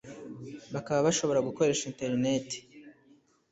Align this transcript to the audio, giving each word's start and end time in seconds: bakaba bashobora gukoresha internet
bakaba 0.73 0.99
bashobora 1.07 1.45
gukoresha 1.47 1.83
internet 1.91 2.47